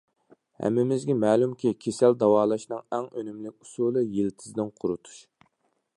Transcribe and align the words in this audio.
ھەممىمىزگە 0.61 1.15
مەلۇمكى، 1.23 1.73
كېسەل 1.85 2.17
داۋالاشنىڭ 2.23 2.81
ئەڭ 2.97 3.07
ئۈنۈملۈك 3.11 3.59
ئۇسۇلى 3.67 4.05
يىلتىزىدىن 4.17 4.77
قۇرۇتۇش. 4.83 5.25